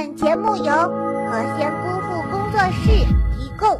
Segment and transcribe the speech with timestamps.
[0.00, 3.04] 本节目由和仙姑父工作室
[3.36, 3.78] 提供。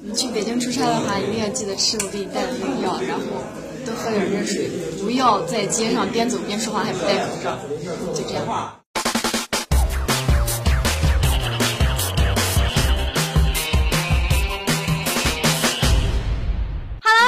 [0.00, 3.22] 你去北京出差的话，一定要记得吃我给你带的那个药，然后
[3.84, 4.70] 多喝点热水，
[5.02, 7.58] 不要在街上边走边说话还不戴口罩。
[8.14, 8.46] 就这样。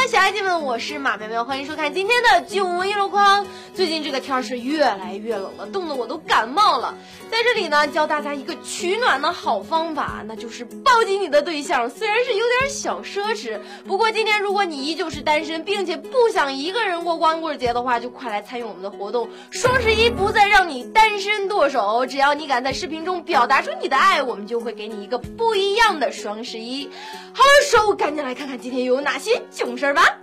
[0.08, 3.45] 小爱姐们，我是马苗苗，欢迎收看今天的九文一箩筐。
[3.77, 6.95] 最近这个天儿是越来越冷了，冻得我都感冒了。
[7.30, 11.91] 在这里呢，教大家一个取暖的好方法，那就是抱紧你的对象。
[11.91, 19.28] 虽然是有点小奢侈，不过今天如果你依旧是单身，并且不想一个人过光棍节的话，就快来参与我们的活动。
[19.50, 26.88] 双十一不再让你单身剁手，只要你敢在视频中表达出你的爱，我们就会给你一个不一样的双十一。
[27.34, 30.16] 好了，手赶紧来看看今天又有哪些囧事儿吧。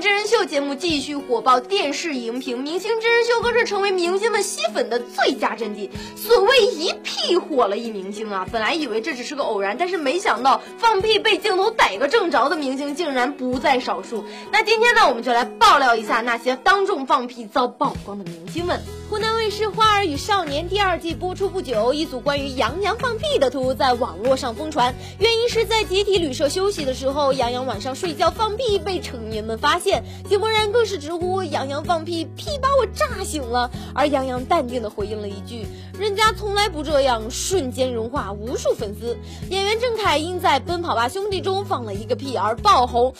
[0.00, 5.90] 真人秀节目继续火爆电视荧屏，明星真人秀更是成为明星们吸粉的最佳阵地。
[6.16, 8.46] 所谓一屁火了一明星啊！
[8.50, 14.24] 本来以为这只是个偶然，但是没想到放屁被镜头逮个正着的明星竟然不在少数。
[14.50, 18.80] 那今天呢，我们就来爆料一下那些当众放屁遭曝光的明星们。
[19.10, 24.94] 湖南卫视《花儿与少年》第二季播出不久，一组关于杨洋放屁的图在网络上疯传。
[25.18, 33.70] 原因是在集体旅社休息的时候，杨洋晚上睡觉放屁被成年们发现，井柏然更是直呼杨洋放屁，屁把我炸醒了。
[33.94, 35.66] 而杨洋淡定的回应了一句
[35.98, 39.18] ：“人家从来不这样。”瞬间融化无数粉丝。
[39.50, 43.14] 演员郑恺因在《奔跑吧兄弟》中放了一个屁而爆红。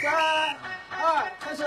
[0.00, 0.12] 三
[0.90, 1.62] 二，开始。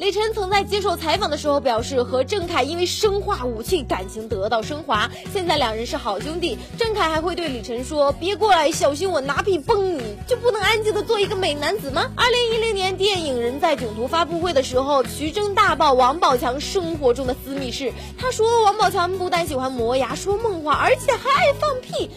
[0.00, 6.56] 雷晨曾在接受采访的时候表示，和郑恺因为生化武器感情得到升华，现在两人是好兄弟。
[6.78, 17.92] 郑恺还会对李晨说：“别过来，小心我拿屁崩你，就不能安静的做一个美男子吗？”二零一零年电影《人在囧途》发布会的时候，徐峥大爆王宝强生活中的私密事。
[18.16, 22.10] 他说，王宝强不但喜欢磨牙说梦话，而且还爱放屁。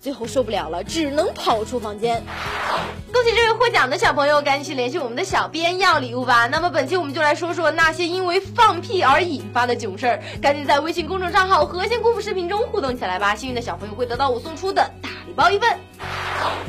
[0.00, 2.22] 最后受不了了，只能跑出房间。
[3.12, 6.46] 恭喜这位获奖的小朋友，赶紧去联系我们的小编要礼物吧。
[6.46, 13.34] 那么本期我们就来说说那些因为放屁而引发的囧事儿，赶紧在微信公众账号“核心姑父”视频中互动起来吧。
[13.34, 15.68] 幸运的小朋友会得到我送出的大礼包一份。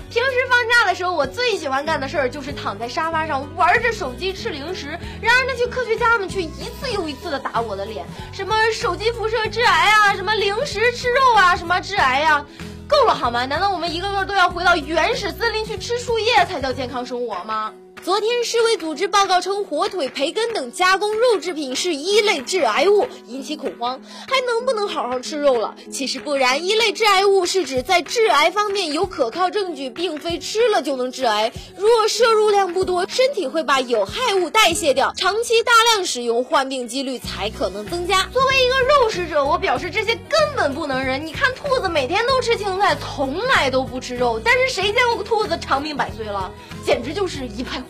[0.09, 4.87] 平时放假的时候，我最喜欢干的事儿就是躺在沙发上玩着手机吃零食。
[5.21, 12.43] 然而那些科学家们却一次又一次的打我的脸，什么手机辐射致癌啊，什么零食吃肉啊，什么致癌呀。
[12.89, 13.45] 够了好吗？
[13.45, 17.71] 难道我们一个个都要回到原始森林去吃树叶才叫健康生活吗？
[18.01, 25.75] 昨天，世卫组织报告称，火腿、培根等加工肉制品是一类致癌物，引起恐慌，还能不能好好吃肉了？
[25.91, 31.51] 其实不然，一类致癌物是指在致癌方面有可靠证据，并非吃了就能致癌。
[31.75, 38.29] 若摄入量不多，身体会把有害物代谢掉，长期大量使用，患病几率才可能增加。
[38.31, 41.27] 作为一个肉食者，我表示这些根本不能忍。
[41.27, 46.49] 你看，兔子每天都吃青菜，从来都不吃肉，但是谁见过兔子长命百岁了？
[46.85, 47.83] 简直就是一派。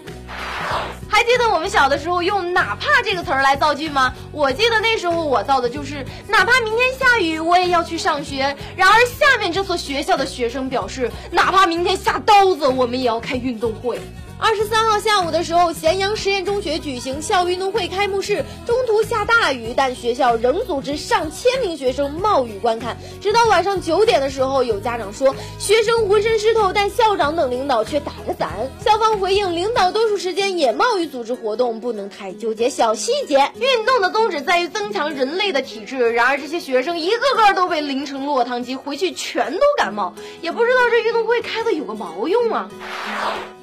[1.08, 4.14] 还记得我们小的时候用“哪怕”这个词儿来造句吗？
[4.32, 8.56] 我记得那时候我造的就是“哪怕明天下雨，我也要去上学”。
[8.78, 14.00] 然而下面这所学校的学生表示：“哪怕明天下刀子，我们也要开运动会。”
[14.42, 22.96] 二十三号下午的时候，咸阳实验中学举行校运动会开幕式，中途下大雨，但学校仍组织上千名学生冒雨观看。
[23.20, 28.50] 直到晚上九点的时候，有家长说学生浑身湿透，但校长等领导却打着伞。
[28.84, 33.52] 校方回应，领导多数时间也冒雨组织活动，不能太纠结小细节。
[33.60, 42.70] 运动的宗旨在于增强人类的体质，然而这些学生一个个都被淋成落汤鸡，回去全都感冒，也不知道这运动会开的有个毛用啊！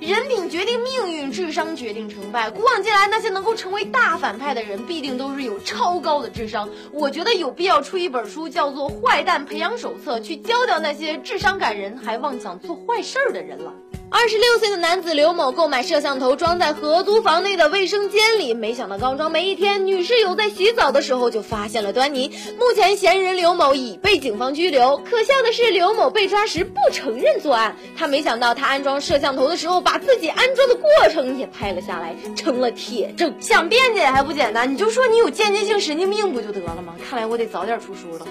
[0.01, 2.51] 人品决定命运，智商决定成败。
[2.51, 6.69] 古往今来，那些能够成为大反派的人，必定都是有超高的智商。
[6.93, 13.73] 我觉得有必要出一本书，叫做《坏蛋培养手册》，去教教那些智商感人还妄想做坏事的人了。
[14.09, 22.31] 二十六岁的男子刘某购买摄像头装在合租房内的卫生间里，没想到刚装没一天，女室友在洗澡的时候就发现了端倪。
[22.57, 24.97] 目前嫌疑人刘某已被警方拘留。
[24.99, 33.35] 可笑的是，刘某被抓时不承认作案，他没想到他安装摄像头的时候把自己安装的过程也拍了下来，成了铁证。
[33.41, 36.95] 想辩解还不简单，你就说你有间接性神经病不就得了吗？
[37.11, 38.27] 看来我得早点出书了。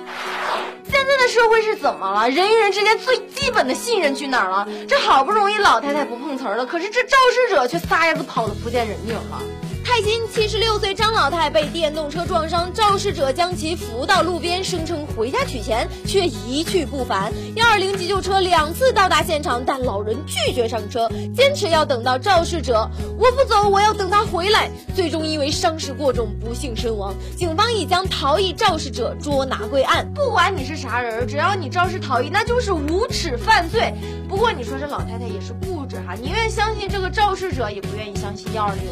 [0.90, 2.30] 现在的社会是怎么了？
[2.30, 4.68] 人与人之间最基本的信任去哪儿了？
[4.88, 9.42] 这好不容易老太太不碰瓷儿了，可是这肇事者却撒丫子跑了福建人影了。
[9.84, 17.32] 太泰新七十六岁张老太被电动车撞伤，肇事者将其扶到路边，声称回家取钱，却一去不返。
[17.56, 22.86] 幺二零急救车两次到达现场，但老人拒绝上车，坚持要等到肇事者。
[23.18, 24.70] 我不走，我要等他回来。
[24.94, 27.16] 最终因为伤势过重，不幸身亡。
[27.38, 30.06] 警方已将逃逸肇事者捉拿归案。
[30.14, 33.94] 不管你是啥人，只要你肇事逃逸，那就是无耻犯罪。
[34.28, 38.84] 不过你说这老太太也是固执哈，宁愿相信这个肇事者，也不愿意相信幺二零。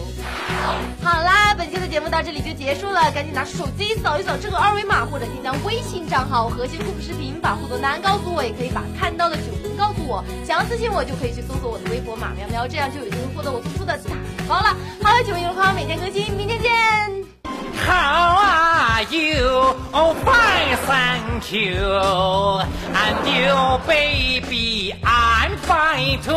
[1.04, 10.24] 好啦，本期的节目到这里就结束了，赶紧拿出手机扫一扫这个二维码，或者添加微信账号“和谐故事视频”，把互动答案告诉我，也可以把看到的九分告诉我。
[10.46, 14.16] 想要私信我，就可以去搜索我的微博“马喵喵”，这样就有机会获得我送出的打
[14.48, 14.76] 包了。
[15.02, 16.72] 好了，九月六号每天更新，明天见。
[17.86, 19.76] How are you?
[19.92, 21.76] Oh, fine, thank you.
[22.96, 24.94] And you, baby,
[25.94, 26.34] 歹徒